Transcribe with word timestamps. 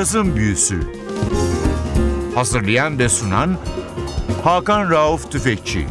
Cazın 0.00 0.36
Büyüsü 0.36 0.80
Hazırlayan 2.34 2.98
ve 2.98 3.08
sunan 3.08 3.58
Hakan 4.44 4.90
Rauf 4.90 5.32
Tüfekçi 5.32 5.86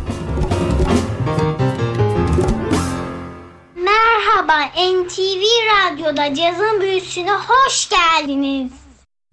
Merhaba 3.76 4.66
NTV 4.66 5.41
Radyo'da 5.70 6.36
cazın 6.36 6.82
büyüsüne 6.82 7.32
hoş 7.32 7.90
geldiniz. 7.90 8.72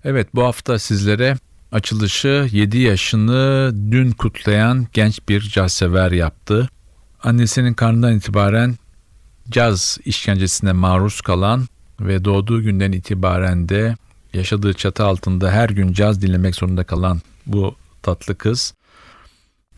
Evet 0.04 0.28
bu 0.34 0.42
hafta 0.42 0.78
sizlere 0.78 1.36
açılışı 1.72 2.48
7 2.52 2.78
yaşını 2.78 3.72
dün 3.90 4.10
kutlayan 4.10 4.86
genç 4.92 5.28
bir 5.28 5.40
caz 5.40 5.72
sever 5.72 6.10
yaptı. 6.10 6.68
Annesinin 7.22 7.74
karnından 7.74 8.16
itibaren 8.16 8.74
caz 9.50 9.98
işkencesine 10.04 10.72
maruz 10.72 11.20
kalan 11.20 11.66
ve 12.00 12.24
doğduğu 12.24 12.62
günden 12.62 12.92
itibaren 12.92 13.68
de 13.68 13.96
yaşadığı 14.34 14.74
çatı 14.74 15.04
altında 15.04 15.50
her 15.50 15.68
gün 15.68 15.92
caz 15.92 16.22
dinlemek 16.22 16.54
zorunda 16.54 16.84
kalan 16.84 17.20
bu 17.46 17.74
tatlı 18.02 18.38
kız 18.38 18.74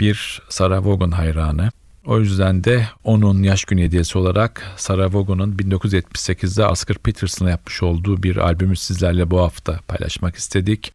bir 0.01 0.43
Sarah 0.49 0.87
Vaughan 0.87 1.11
hayranı. 1.11 1.71
O 2.07 2.21
yüzden 2.21 2.65
de 2.65 2.89
onun 3.05 3.43
yaş 3.43 3.65
günü 3.65 3.83
hediyesi 3.83 4.19
olarak 4.19 4.63
Sarah 4.77 5.15
Vaughan'ın 5.15 5.57
1978'de 5.57 6.67
Oscar 6.67 6.99
Peterson'la 6.99 7.51
yapmış 7.51 7.83
olduğu 7.83 8.23
bir 8.23 8.37
albümü 8.37 8.77
sizlerle 8.77 9.31
bu 9.31 9.41
hafta 9.41 9.81
paylaşmak 9.89 10.37
istedik. 10.37 10.93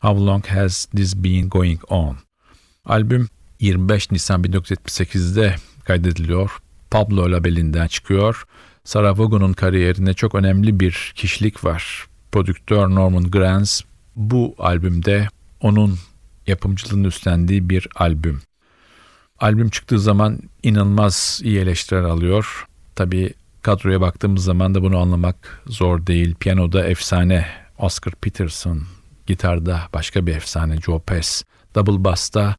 How 0.00 0.26
Long 0.26 0.46
Has 0.46 0.84
This 0.84 1.16
Been 1.16 1.48
Going 1.48 1.80
On? 1.88 2.16
Albüm 2.84 3.28
25 3.60 4.10
Nisan 4.10 4.42
1978'de 4.42 5.54
kaydediliyor. 5.84 6.50
Pablo 6.90 7.32
labelinden 7.32 7.86
çıkıyor. 7.86 8.44
Sarah 8.84 9.18
Vaughan'ın 9.18 9.52
kariyerine 9.52 10.14
çok 10.14 10.34
önemli 10.34 10.80
bir 10.80 11.12
kişilik 11.16 11.64
var. 11.64 12.06
Prodüktör 12.36 12.88
Norman 12.88 13.30
Granz 13.30 13.82
bu 14.16 14.54
albümde 14.58 15.28
onun 15.60 15.98
yapımcılığını 16.46 17.06
üstlendiği 17.06 17.70
bir 17.70 17.88
albüm. 17.94 18.40
Albüm 19.38 19.68
çıktığı 19.68 19.98
zaman 19.98 20.38
inanılmaz 20.62 21.40
iyi 21.44 21.58
eleştiriler 21.58 22.02
alıyor. 22.02 22.66
Tabi 22.94 23.34
kadroya 23.62 24.00
baktığımız 24.00 24.44
zaman 24.44 24.74
da 24.74 24.82
bunu 24.82 24.98
anlamak 24.98 25.62
zor 25.66 26.06
değil. 26.06 26.34
Piyanoda 26.34 26.86
efsane 26.86 27.46
Oscar 27.78 28.14
Peterson, 28.14 28.82
gitarda 29.26 29.80
başka 29.94 30.26
bir 30.26 30.36
efsane 30.36 30.80
Joe 30.80 30.98
Pass, 30.98 31.42
double 31.74 32.04
bass'ta 32.04 32.56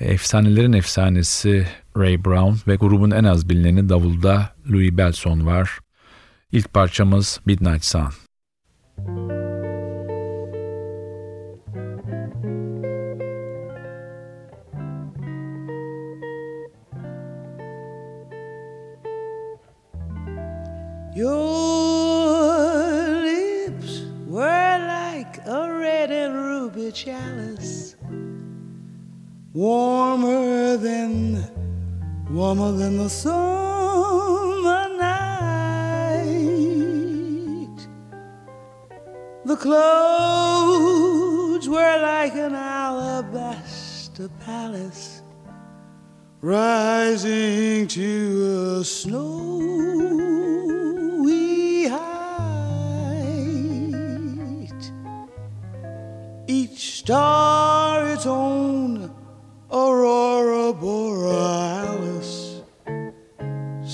efsanelerin 0.00 0.72
efsanesi 0.72 1.68
Ray 1.96 2.24
Brown 2.24 2.70
ve 2.70 2.76
grubun 2.76 3.10
en 3.10 3.24
az 3.24 3.48
bilineni 3.48 3.88
davulda 3.88 4.54
Louis 4.70 4.92
Belson 4.92 5.46
var. 5.46 5.78
İlk 6.52 6.74
parçamız 6.74 7.40
Midnight 7.46 7.84
Sun. 7.84 8.27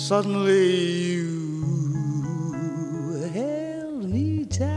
Suddenly 0.04 0.69
you 1.15 1.31
held 3.32 4.04
me 4.10 4.44
tight. 4.44 4.69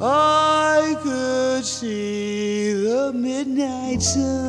I 0.00 0.96
could 1.02 1.62
see 1.62 2.72
the 2.72 3.12
midnight 3.12 4.00
sun. 4.00 4.43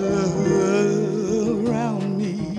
Around 0.00 2.18
me. 2.18 2.58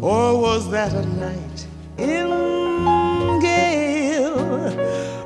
Or 0.00 0.40
was 0.40 0.70
that 0.70 0.92
a 0.92 1.04
night 1.06 1.66
in 1.98 2.28
gale? 3.40 4.38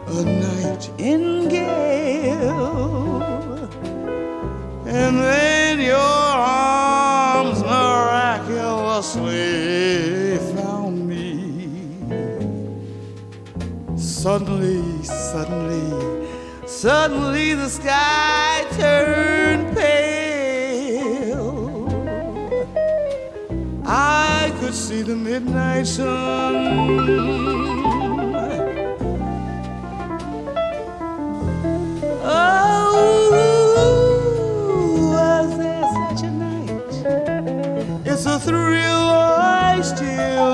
A 0.07 0.25
night 0.25 0.91
in 0.99 1.49
gale. 1.49 3.23
And 4.87 5.19
then 5.19 5.81
your 5.81 5.99
arms 5.99 7.63
miraculously 7.63 10.39
found 10.55 11.07
me. 11.07 11.99
Suddenly, 13.97 15.03
suddenly, 15.05 16.27
suddenly 16.67 17.55
the 17.55 17.69
sky 17.69 18.50
the 25.11 25.17
midnight 25.17 25.87
sun. 25.89 26.55
Oh, 32.23 33.11
was 35.13 35.59
there 35.59 35.87
such 35.99 36.23
a 36.23 36.31
night? 36.31 36.95
It's 38.07 38.25
a 38.27 38.39
thrill 38.39 39.09
I 39.73 39.81
still 39.83 40.50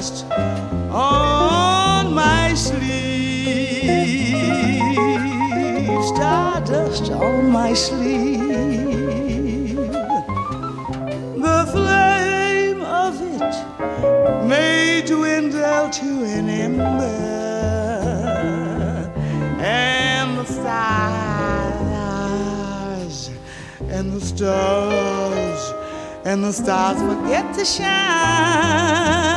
stardust 0.00 0.24
on 0.92 2.14
my 2.14 2.54
sleeve. 2.54 2.78
Stardust 6.14 7.10
on 7.10 7.50
my 7.50 7.74
sleeve. 7.74 8.46
The 11.36 11.66
flame 11.72 12.82
of 12.82 13.20
it 13.20 13.54
may 14.46 15.02
dwindle 15.04 15.90
to 15.90 16.24
an 16.24 16.48
ember, 16.48 17.04
and 19.60 20.38
the 20.38 20.44
stars 20.44 21.80
and 23.90 24.12
the 24.12 24.20
stars 24.20 25.74
and 26.24 26.44
the 26.44 26.52
stars 26.52 26.98
forget 27.00 27.54
to 27.54 27.64
shine, 27.64 29.27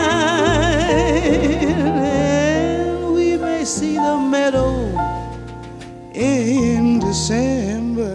in 6.21 6.99
December. 6.99 8.13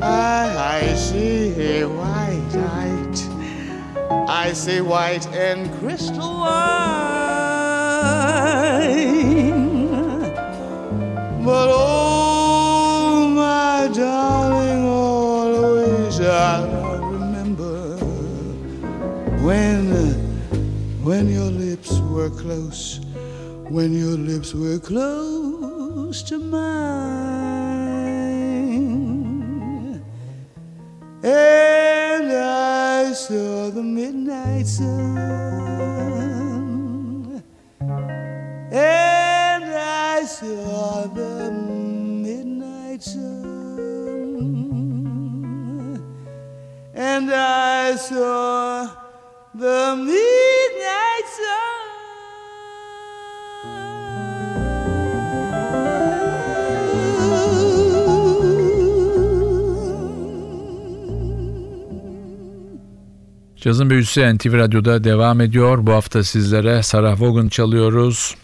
I, 0.00 0.80
I 0.80 0.94
see 0.94 1.80
a 1.80 1.88
white 1.88 2.52
light. 2.54 3.18
I 4.28 4.52
see 4.52 4.80
white 4.80 5.26
and 5.34 5.72
crystal 5.80 6.40
wine. 6.40 6.86
But 11.44 11.68
oh, 11.68 13.28
my 13.34 13.88
darling, 13.92 14.84
always 14.84 16.20
I 16.20 16.98
remember 17.00 17.96
when 19.44 19.86
when 21.02 21.28
your 21.28 21.50
lips 21.50 21.98
were 22.10 22.30
close, 22.30 23.00
when 23.68 23.92
your 23.92 24.16
lips 24.16 24.54
were 24.54 24.78
close 24.78 25.35
to 26.22 26.38
mine. 26.38 27.76
And 31.22 32.32
I 32.32 33.12
saw 33.12 33.70
the 33.70 33.82
midnight 33.82 34.66
sun. 34.66 35.16
And 38.72 39.64
I 39.64 40.24
saw 40.24 41.06
the 41.06 41.50
midnight 41.50 43.02
sun. 43.02 43.96
And 46.94 47.30
I 47.30 47.96
saw 47.96 48.88
the 49.54 49.96
midnight 49.96 50.35
Cazın 63.66 63.90
büyüsü 63.90 64.36
NTV 64.36 64.52
Radyo'da 64.52 65.04
devam 65.04 65.40
ediyor. 65.40 65.86
Bu 65.86 65.92
hafta 65.92 66.24
sizlere 66.24 66.82
Sarah 66.82 67.20
Vaughan 67.20 67.48
çalıyoruz. 67.48 68.34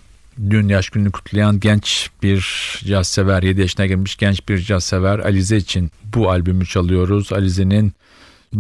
Dün 0.51 0.69
yaş 0.69 0.91
gününü 0.91 1.11
kutlayan 1.11 1.61
genç 1.61 2.11
bir 2.23 2.41
caz 2.85 3.07
sever, 3.07 3.43
7 3.43 3.61
yaşına 3.61 3.87
gelmiş 3.87 4.17
genç 4.17 4.49
bir 4.49 4.59
caz 4.59 4.85
sever 4.85 5.19
Alize 5.19 5.57
için 5.57 5.91
bu 6.15 6.31
albümü 6.31 6.67
çalıyoruz. 6.67 7.33
Alize'nin 7.33 7.93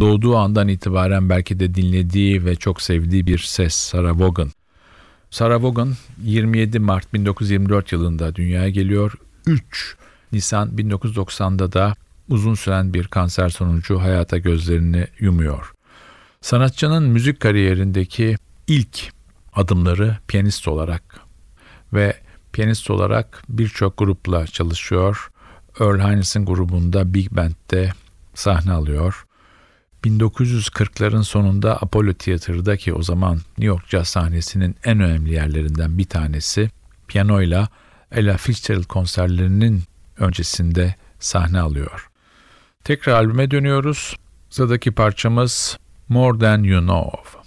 doğduğu 0.00 0.36
andan 0.36 0.68
itibaren 0.68 1.28
belki 1.28 1.60
de 1.60 1.74
dinlediği 1.74 2.44
ve 2.44 2.56
çok 2.56 2.82
sevdiği 2.82 3.26
bir 3.26 3.38
ses 3.38 3.74
Sarah 3.74 4.20
Vaughan. 4.20 4.50
Sarah 5.30 5.62
Vaughan 5.62 5.94
27 6.22 6.78
Mart 6.78 7.14
1924 7.14 7.92
yılında 7.92 8.34
dünyaya 8.34 8.68
geliyor. 8.68 9.12
3 9.46 9.96
Nisan 10.32 10.68
1990'da 10.68 11.72
da 11.72 11.94
uzun 12.28 12.54
süren 12.54 12.94
bir 12.94 13.06
kanser 13.06 13.48
sonucu 13.48 14.00
hayata 14.00 14.38
gözlerini 14.38 15.06
yumuyor. 15.18 15.72
Sanatçının 16.42 17.02
müzik 17.02 17.40
kariyerindeki 17.40 18.36
ilk 18.66 19.12
adımları 19.52 20.16
piyanist 20.28 20.68
olarak 20.68 21.20
ve 21.92 22.16
piyanist 22.52 22.90
olarak 22.90 23.42
birçok 23.48 23.96
grupla 23.96 24.46
çalışıyor. 24.46 25.30
Earl 25.80 26.00
Hines 26.00 26.36
grubunda 26.36 27.14
Big 27.14 27.30
Band'de 27.30 27.92
sahne 28.34 28.72
alıyor. 28.72 29.26
1940'ların 30.04 31.22
sonunda 31.22 31.76
Apollo 31.82 32.12
Theater'daki 32.12 32.94
o 32.94 33.02
zaman 33.02 33.34
New 33.34 33.64
York 33.66 33.88
Jazz 33.88 34.08
sahnesinin 34.08 34.76
en 34.84 35.00
önemli 35.00 35.32
yerlerinden 35.32 35.98
bir 35.98 36.04
tanesi 36.04 36.70
piyanoyla 37.08 37.68
Ella 38.12 38.36
Fitzgerald 38.36 38.84
konserlerinin 38.84 39.82
öncesinde 40.18 40.94
sahne 41.20 41.60
alıyor. 41.60 42.08
Tekrar 42.84 43.12
albüme 43.12 43.50
dönüyoruz. 43.50 44.16
Sıradaki 44.50 44.90
parçamız 44.90 45.78
More 46.08 46.34
Than 46.34 46.64
You 46.64 46.80
Know 46.80 47.10
Of. 47.14 47.38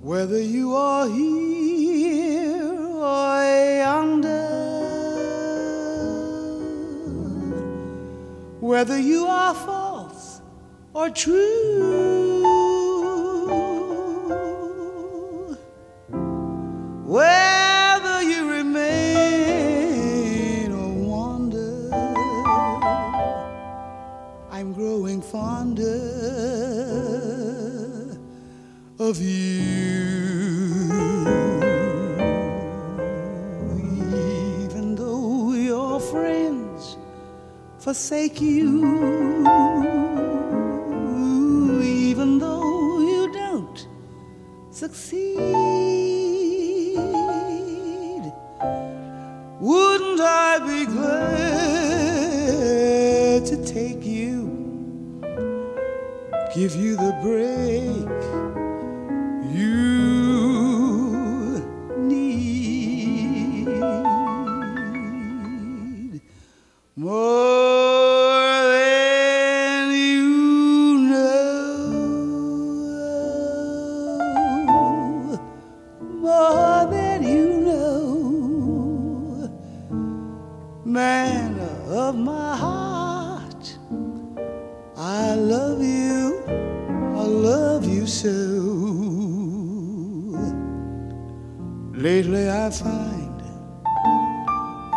Whether 0.00 0.40
you 0.40 0.74
are 0.74 1.06
here 1.08 1.57
whether 8.68 8.98
you 8.98 9.26
are 9.26 9.54
false 9.54 10.42
or 10.92 11.08
true, 11.08 12.44
whether 17.06 18.22
you 18.22 18.50
remain 18.50 19.90
or 20.70 20.92
wander, 20.92 21.88
I'm 24.50 24.74
growing 24.74 25.22
fonder 25.22 26.02
of 28.98 29.18
you. 29.18 29.97
Forsake 37.88 38.38
you, 38.42 38.84
even 41.82 42.38
though 42.38 43.00
you 43.00 43.32
don't 43.32 43.88
succeed, 44.70 45.38
wouldn't 49.58 50.20
I 50.20 50.58
be 50.66 50.84
glad 50.84 51.46
to 53.46 53.56
take 53.64 54.04
you, 54.04 54.50
give 56.54 56.76
you 56.76 56.94
the 56.94 57.12
break? 57.22 58.47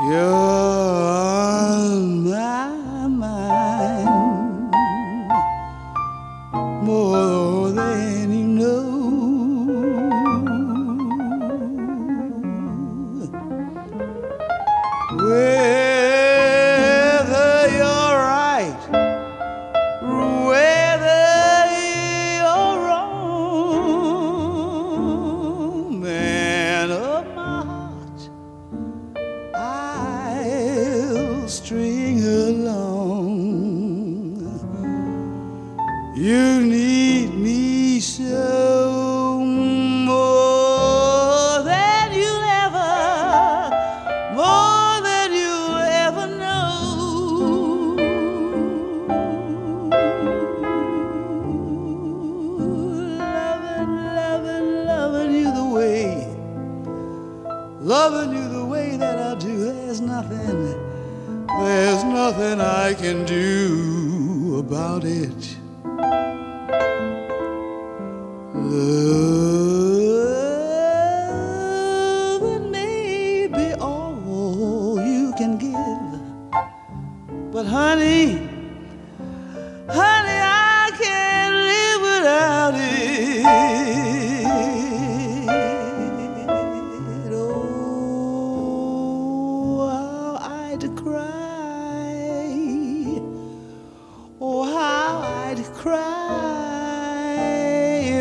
You're 0.01 0.33
on 0.33 2.23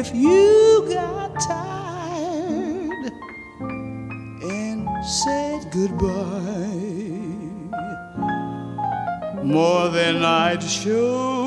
if 0.01 0.15
you 0.15 0.87
got 0.89 1.39
tired 1.47 3.13
and 4.43 4.89
said 5.05 5.71
goodbye, 5.71 6.89
more 9.45 9.89
than 9.91 10.25
I'd 10.25 10.63
show, 10.63 11.40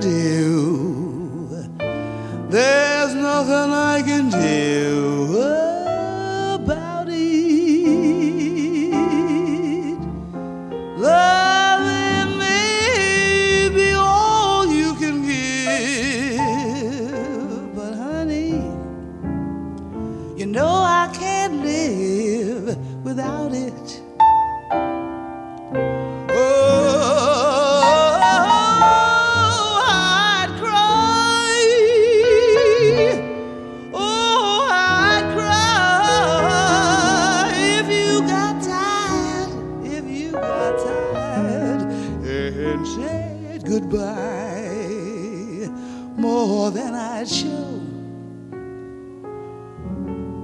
do. 0.00 0.89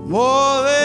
More 0.08 0.75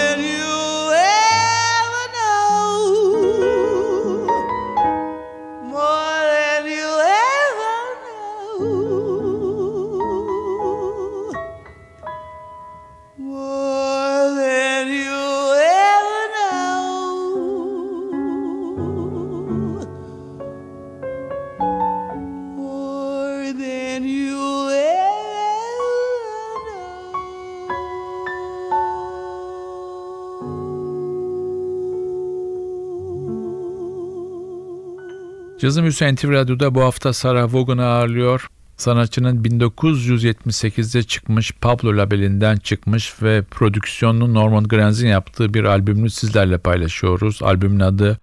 Cazım 35.62 35.86
Hüseyin 35.86 36.16
TV 36.16 36.32
Radyo'da 36.32 36.76
bu 36.76 36.82
hafta 36.82 37.14
Sarah 37.14 37.54
Vaughan'ı 37.54 37.86
ağırlıyor. 37.86 38.48
Sanatçının 38.78 39.44
1978'de 39.44 41.04
çıkmış 41.04 41.52
Pablo 41.52 41.98
labelinden 41.98 42.58
çıkmış 42.58 43.22
ve 43.22 43.42
prodüksiyonunu 43.42 44.34
Norman 44.34 44.64
Granz'in 44.64 45.08
yaptığı 45.08 45.54
bir 45.54 45.64
albümünü 45.64 46.10
sizlerle 46.10 46.58
paylaşıyoruz. 46.58 47.44
Albümün 47.44 47.80
adı 47.80 48.20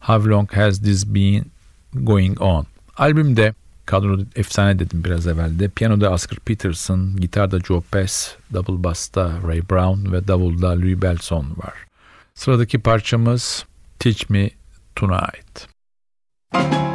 How 0.00 0.30
Long 0.30 0.52
Has 0.52 0.78
This 0.78 1.06
Been 1.06 1.44
Going 1.94 2.42
On? 2.42 2.66
Albümde 2.96 3.54
kadro 3.86 4.18
efsane 4.36 4.78
dedim 4.78 5.04
biraz 5.04 5.26
evvelde. 5.26 5.68
Piyanoda 5.68 6.10
Oscar 6.10 6.38
Peterson, 6.38 7.16
gitarda 7.16 7.60
Joe 7.60 7.82
Pass, 7.92 8.34
double 8.52 8.84
bass'ta 8.84 9.32
Ray 9.46 9.62
Brown 9.70 10.12
ve 10.12 10.28
davulda 10.28 10.68
Louis 10.68 11.02
Belson 11.02 11.46
var. 11.56 11.74
Sıradaki 12.34 12.78
parçamız 12.78 13.66
Teach 13.98 14.30
Me 14.30 14.50
Tonight. 14.96 15.71
Did 16.52 16.91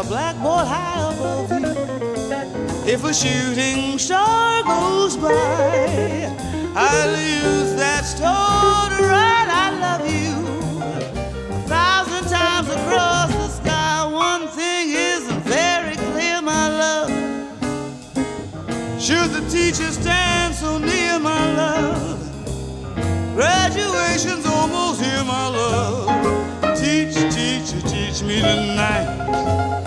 are 0.00 0.04
blackboard 0.04 0.66
high 0.66 1.12
above 1.12 1.50
you. 1.50 2.90
If 2.90 3.04
a 3.04 3.12
shooting 3.12 3.98
star 3.98 4.62
goes 4.62 5.16
by, 5.16 6.32
I'll 6.74 7.16
use 7.20 7.74
that 7.74 8.04
star 8.04 8.88
to 8.88 9.02
write 9.02 9.48
I 9.50 9.68
love 9.84 10.04
you. 10.18 10.36
A 11.54 11.60
thousand 11.68 12.30
times 12.30 12.68
across 12.68 13.30
the 13.34 13.48
sky, 13.48 14.06
one 14.10 14.48
thing 14.48 14.90
isn't 14.90 15.42
very 15.42 15.96
clear, 15.96 16.40
my 16.40 16.68
love. 16.82 17.10
Should 18.98 19.30
the 19.32 19.46
teacher 19.50 19.90
stand 19.92 20.54
so 20.54 20.78
near, 20.78 21.18
my 21.18 21.44
love? 21.56 22.18
Graduation's 23.34 24.46
almost 24.46 25.02
here, 25.02 25.24
my 25.24 25.48
love. 25.48 26.78
Teach, 26.78 27.14
teach, 27.34 27.70
teach 27.90 28.22
me 28.22 28.40
tonight. 28.40 29.79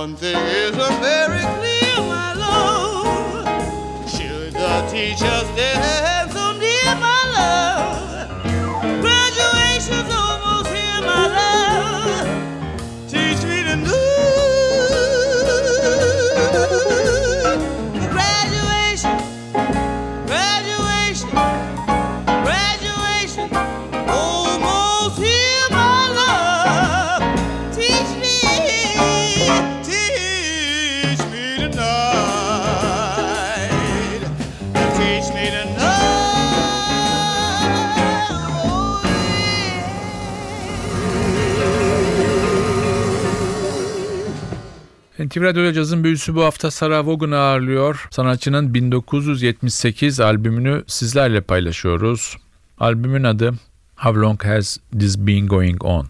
One 0.00 0.16
thing 0.16 0.34
is 0.34 0.74
very 0.76 1.42
clear, 1.56 1.69
NTV 45.20 45.42
Radyo'da 45.42 45.72
cazın 45.72 46.04
büyüsü 46.04 46.34
bu 46.34 46.44
hafta 46.44 46.70
Sarah 46.70 47.06
Vaughan'ı 47.06 47.38
ağırlıyor. 47.38 48.08
Sanatçının 48.10 48.74
1978 48.74 50.20
albümünü 50.20 50.84
sizlerle 50.86 51.40
paylaşıyoruz. 51.40 52.36
Albümün 52.78 53.24
adı 53.24 53.54
How 53.96 54.20
Long 54.20 54.44
Has 54.44 54.78
This 54.98 55.18
Been 55.18 55.46
Going 55.46 55.84
On? 55.84 56.06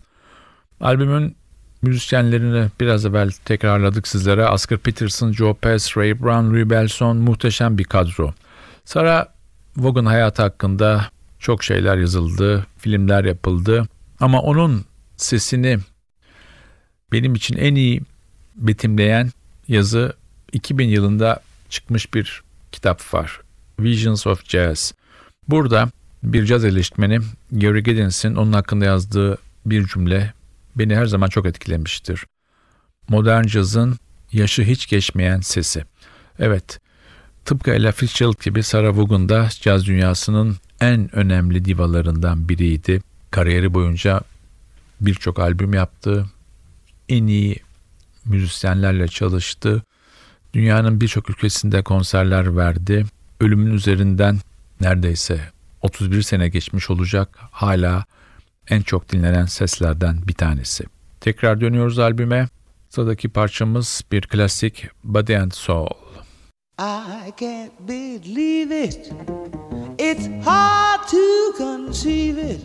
Albümün 0.81 1.37
müzisyenlerini 1.83 2.69
biraz 2.81 3.07
evvel 3.07 3.31
tekrarladık 3.45 4.09
sizlere. 4.09 4.49
Oscar 4.49 4.79
Peterson, 4.79 5.33
Joe 5.33 5.55
Pass, 5.55 5.97
Ray 5.97 6.21
Brown, 6.23 6.55
Louis 6.55 6.71
Belson 6.71 7.17
muhteşem 7.17 7.79
bir 7.79 7.85
kadro. 7.85 8.35
Sarah 8.85 9.27
Vaughan 9.77 10.07
hayatı 10.07 10.43
hakkında 10.43 11.07
çok 11.39 11.65
şeyler 11.65 11.97
yazıldı, 11.97 12.67
filmler 12.79 13.25
yapıldı. 13.25 13.89
Ama 14.21 14.41
onun 14.43 14.85
sesini 15.17 15.79
benim 17.13 17.35
için 17.35 17.57
en 17.57 17.75
iyi 17.75 18.03
betimleyen 18.61 19.31
yazı 19.69 20.13
2000 20.53 20.89
yılında 20.89 21.41
çıkmış 21.69 22.15
bir 22.15 22.43
kitap 22.73 23.15
var. 23.15 23.41
Visions 23.81 24.27
of 24.27 24.49
Jazz. 24.49 24.93
Burada 25.49 25.91
bir 26.23 26.47
caz 26.47 26.65
eleştirmeni 26.65 27.19
Gary 27.53 27.81
Gedens'in 27.81 28.35
onun 28.35 28.53
hakkında 28.53 28.85
yazdığı 28.85 29.39
bir 29.67 29.87
cümle 29.87 30.33
beni 30.77 30.97
her 30.97 31.07
zaman 31.07 31.29
çok 31.29 31.47
etkilemiştir. 31.47 32.25
Modern 33.09 33.45
cazın 33.47 33.99
yaşı 34.33 34.63
hiç 34.63 34.89
geçmeyen 34.89 35.41
sesi. 35.41 35.85
Evet, 36.39 36.81
tıpkı 37.45 37.71
Ella 37.71 37.93
Fitzgerald 37.93 38.45
gibi 38.45 38.63
Sarah 38.63 38.97
Vaughan 38.97 39.29
da 39.29 39.49
caz 39.61 39.87
dünyasının 39.87 40.57
en 40.81 41.17
önemli 41.17 41.65
divalarından 41.65 42.49
biriydi. 42.49 43.03
Kariyeri 43.31 43.75
boyunca 43.75 44.21
birçok 45.01 45.39
albüm 45.39 45.75
yaptı. 45.75 46.27
En 47.09 47.27
iyi 47.27 47.57
müzisyenlerle 48.25 49.09
çalıştı. 49.09 49.83
Dünyanın 50.55 51.01
birçok 51.01 51.31
ülkesinde 51.31 51.83
konserler 51.83 52.57
verdi. 52.57 53.05
Ölümün 53.41 53.73
üzerinden 53.75 54.39
neredeyse 54.81 55.41
31 55.83 56.23
sene 56.23 56.49
geçmiş 56.49 56.91
olacak. 56.91 57.39
Hala 57.51 58.05
en 58.69 58.83
çok 58.83 59.13
dinlenen 59.13 59.47
seslerden 59.47 60.19
bir 60.29 60.35
tanesi. 60.35 60.85
Tekrar 61.21 61.61
dönüyoruz 61.61 61.99
albüme. 61.99 62.49
Sıradaki 62.89 63.29
parçamız 63.29 64.03
bir 64.13 64.23
klasik 64.23 64.89
Body 65.05 65.37
and 65.37 65.53
Soul. 65.53 65.87
I 66.79 67.33
can't 67.41 67.73
believe 67.89 68.85
it. 68.85 69.13
It's 70.03 70.29
hard 70.43 71.07
to 71.09 71.53
conceive 71.59 72.39
it 72.39 72.65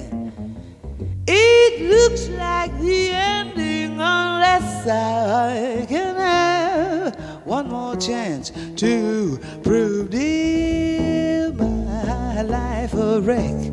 It 1.27 1.83
looks 1.91 2.29
like 2.29 2.71
the 2.79 3.11
ending 3.11 3.95
unless 3.95 4.87
I 4.87 5.87
can 5.89 6.15
have 6.15 7.17
one 7.45 7.69
more 7.69 7.97
chance 7.97 8.53
to 8.77 9.41
prove 9.65 10.11
dear 10.11 11.53
my 11.53 12.43
life 12.43 12.95
a 12.95 13.21
wreck, 13.21 13.68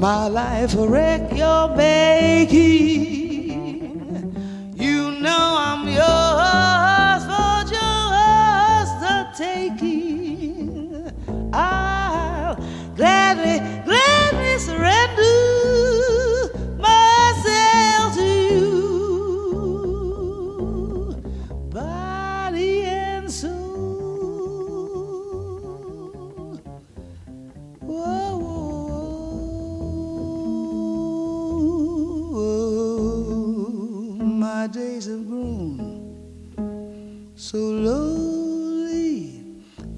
my 0.00 0.28
life 0.28 0.74
a 0.76 0.88
wreck 0.88 1.30
you're 1.36 1.76
making. 1.76 3.19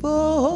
For 0.02 0.51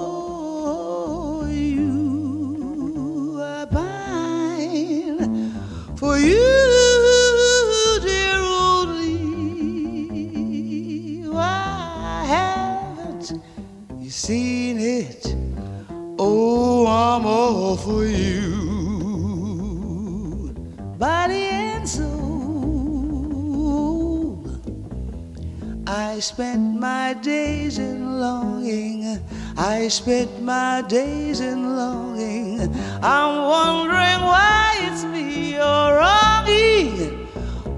I 29.87 29.88
spent 29.88 30.42
my 30.42 30.83
days 30.88 31.38
in 31.38 31.77
longing. 31.77 32.61
I'm 33.05 33.37
wondering 33.44 34.20
why 34.20 34.79
it's 34.81 35.05
me 35.05 35.53
you're 35.53 35.62
wronging. 35.62 37.29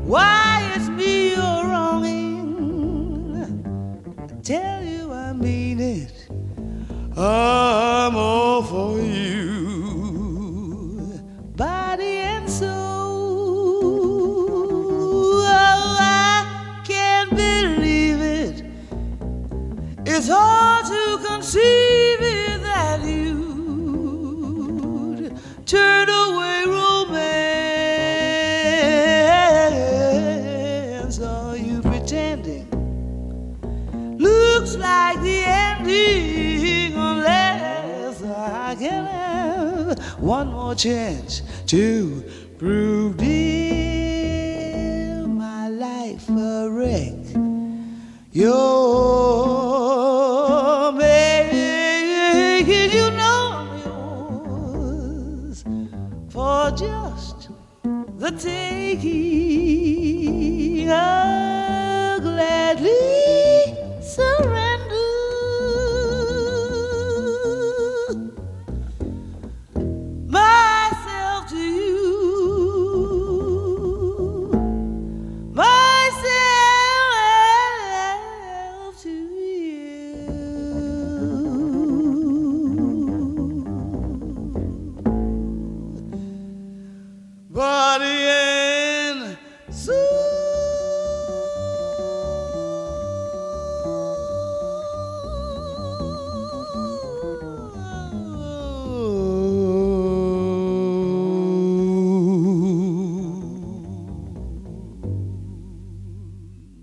Why 0.07 0.73
it's 0.75 0.89
me 0.89 1.35
you're 1.35 1.67
wronging. 1.69 3.45
I 4.19 4.41
tell 4.41 4.83
you 4.83 5.13
I 5.13 5.35
mean 5.35 5.81
it. 5.81 6.31
I'm 7.15 8.17
all 8.17 8.63
for 8.63 8.99
you, 8.99 10.01
body 11.57 12.21
and 12.33 12.49
soul. 12.49 12.71
Oh, 15.45 15.99
I 16.01 16.81
can't 16.87 17.29
believe 17.29 18.23
it. 18.23 18.65
It's 20.07 20.29
hard 20.29 20.87
to 20.87 21.19
conceive 21.29 21.88
one 40.29 40.53
more 40.53 40.75
chance 40.75 41.41
to 41.65 42.23
prove 42.59 42.98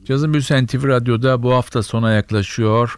Cazın 0.05 0.33
Büyüsü 0.33 0.65
NTV 0.65 0.87
Radyo'da 0.87 1.43
bu 1.43 1.53
hafta 1.53 1.83
sona 1.83 2.11
yaklaşıyor. 2.11 2.95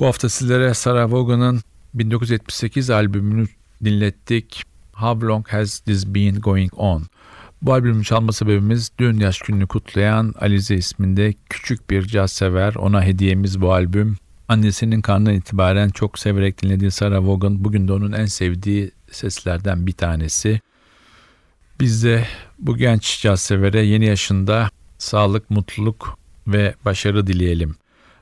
Bu 0.00 0.06
hafta 0.06 0.28
sizlere 0.28 0.74
Sarah 0.74 1.12
Vaughan'ın 1.12 1.60
1978 1.94 2.90
albümünü 2.90 3.46
dinlettik. 3.84 4.62
How 4.92 5.26
Long 5.26 5.48
Has 5.48 5.80
This 5.80 6.06
Been 6.06 6.40
Going 6.40 6.72
On? 6.76 7.02
Bu 7.62 7.72
albümün 7.72 8.02
çalma 8.02 8.32
sebebimiz 8.32 8.90
dün 8.98 9.20
yaş 9.20 9.38
gününü 9.38 9.66
kutlayan 9.66 10.34
Alize 10.40 10.74
isminde 10.74 11.34
küçük 11.50 11.90
bir 11.90 12.02
caz 12.02 12.32
sever. 12.32 12.74
Ona 12.74 13.02
hediyemiz 13.02 13.60
bu 13.60 13.72
albüm. 13.72 14.16
Annesinin 14.48 15.00
karnından 15.00 15.34
itibaren 15.34 15.88
çok 15.88 16.18
severek 16.18 16.62
dinlediği 16.62 16.90
Sarah 16.90 17.26
Vaughan 17.26 17.64
bugün 17.64 17.88
de 17.88 17.92
onun 17.92 18.12
en 18.12 18.26
sevdiği 18.26 18.90
seslerden 19.10 19.86
bir 19.86 19.92
tanesi. 19.92 20.60
Biz 21.80 22.04
de 22.04 22.26
bu 22.58 22.76
genç 22.76 23.22
caz 23.22 23.40
severe 23.40 23.82
yeni 23.82 24.06
yaşında 24.06 24.70
sağlık, 24.98 25.50
mutluluk 25.50 26.23
ve 26.46 26.74
başarı 26.84 27.26
dileyelim. 27.26 27.76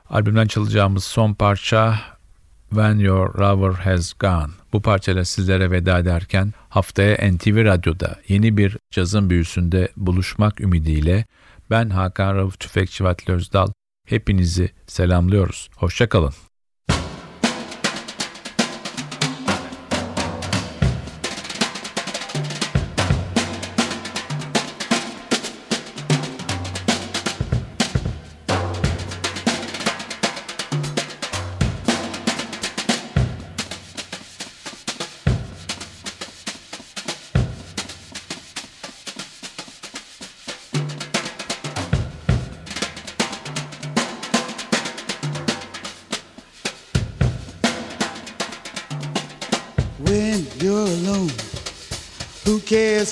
Albümden 0.09 0.47
çalacağımız 0.47 1.03
son 1.03 1.33
parça 1.33 1.99
When 2.69 2.99
Your 2.99 3.35
Lover 3.39 3.73
Has 3.73 4.13
Gone. 4.13 4.51
Bu 4.73 4.81
parçayla 4.81 5.25
sizlere 5.25 5.71
veda 5.71 5.99
ederken 5.99 6.53
haftaya 6.69 7.31
NTV 7.31 7.65
Radyo'da 7.65 8.19
yeni 8.27 8.57
bir 8.57 8.77
cazın 8.91 9.29
büyüsünde 9.29 9.89
buluşmak 9.97 10.61
ümidiyle 10.61 11.25
ben 11.69 11.89
Hakan 11.89 12.35
Rauf 12.35 12.59
Tüfekçi 12.59 13.03
Vatli 13.03 13.33
Özdal 13.33 13.67
hepinizi 14.07 14.71
selamlıyoruz. 14.87 15.69
Hoşçakalın. 15.75 16.33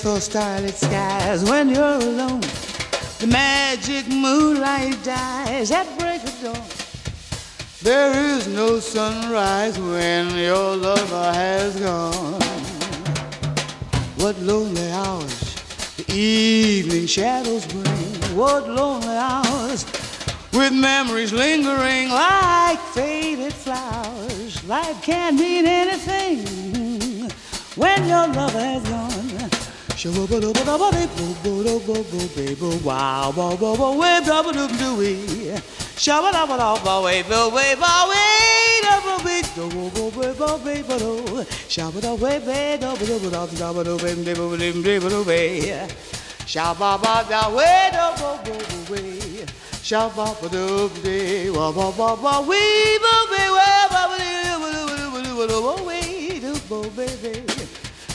For 0.02 0.20
starlit 0.20 0.74
skies? 0.74 1.44
When 1.44 1.68
you're 1.68 2.00
alone, 2.10 2.40
the 3.20 3.28
magic 3.28 4.08
moonlight 4.08 5.00
dies 5.04 5.70
at 5.70 5.86
break 5.96 6.24
of 6.24 6.42
dawn. 6.42 6.66
There 7.82 8.12
is 8.12 8.48
no 8.48 8.80
sunrise 8.80 9.78
when 9.78 10.36
your 10.36 10.76
lover 10.76 11.32
has 11.32 11.78
gone. 11.78 12.42
What 14.16 14.36
lonely 14.40 14.90
hours 14.90 15.54
the 15.96 16.12
evening 16.12 17.06
shadows 17.06 17.64
bring. 17.66 18.36
What 18.36 18.68
lonely 18.68 19.16
hours 19.16 19.84
with 20.52 20.72
memories 20.72 21.32
lingering 21.32 22.08
like 22.08 22.80
faded 22.92 23.52
flowers. 23.52 24.64
Life 24.64 25.00
can't 25.02 25.38
mean 25.38 25.64
anything 25.64 27.30
when 27.76 28.08
your 28.08 28.26
lover 28.26 28.58
has 28.58 28.82
gone. 28.88 29.51
Wow, 32.82 33.30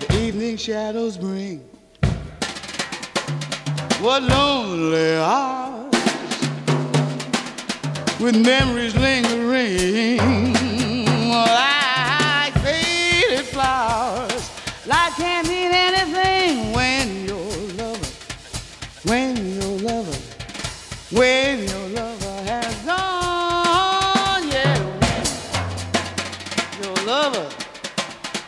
the 0.00 0.18
evening 0.18 0.56
shadows 0.56 1.16
bring. 1.16 1.60
What 4.00 4.24
lonely 4.24 5.14
hours 5.18 5.94
with 8.18 8.44
memories 8.44 8.96
lingering 8.96 10.61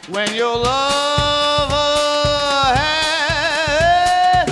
when 0.09 0.35
your 0.35 0.57
lover 0.57 1.95
has 2.77 4.51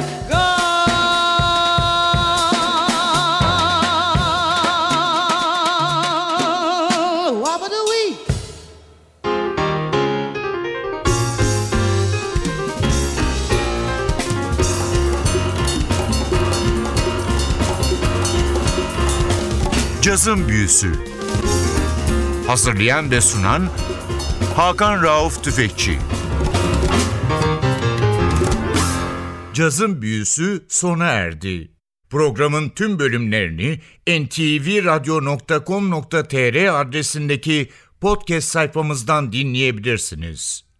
gone. 6.02 7.42
Wabba-doo-wee. 7.42 8.16
Cazın 20.02 20.48
Büyüsü 20.48 20.92
Hazırlayan 22.46 23.10
ve 23.10 23.20
sunan 23.20 23.68
Hakan 24.56 25.02
Rauf 25.02 25.44
Tüfekçi 25.44 25.98
Cazın 29.54 30.02
Büyüsü 30.02 30.66
sona 30.68 31.04
erdi. 31.04 31.72
Programın 32.10 32.68
tüm 32.68 32.98
bölümlerini 32.98 33.80
ntvradio.com.tr 34.08 36.80
adresindeki 36.80 37.68
podcast 38.00 38.48
sayfamızdan 38.48 39.32
dinleyebilirsiniz. 39.32 40.71